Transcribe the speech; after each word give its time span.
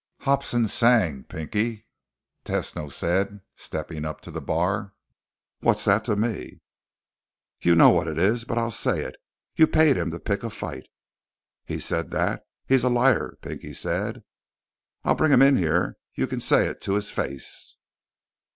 "Hobson 0.21 0.67
sang, 0.67 1.25
Pinky," 1.25 1.85
Tesno 2.43 2.91
said, 2.91 3.41
stepping 3.55 4.03
up 4.03 4.19
to 4.21 4.31
the 4.31 4.41
bar. 4.41 4.95
"What's 5.59 5.85
that 5.85 6.03
to 6.05 6.15
me?" 6.15 6.61
"You 7.59 7.75
know 7.75 7.91
what 7.91 8.07
it 8.07 8.17
is, 8.17 8.43
but 8.43 8.57
I'll 8.57 8.71
say 8.71 9.01
it. 9.01 9.15
You 9.55 9.67
paid 9.67 9.97
him 9.97 10.09
to 10.09 10.19
pick 10.19 10.41
a 10.41 10.49
fight." 10.49 10.87
"He 11.65 11.79
said 11.79 12.09
that? 12.09 12.47
He's 12.65 12.83
a 12.83 12.89
liar," 12.89 13.37
Pinky 13.43 13.73
said. 13.73 14.23
"I'll 15.03 15.13
bring 15.13 15.31
him 15.31 15.43
in 15.43 15.55
here. 15.55 15.99
You 16.15 16.25
can 16.25 16.39
say 16.39 16.65
it 16.65 16.81
to 16.81 16.95
his 16.95 17.11
face." 17.11 17.75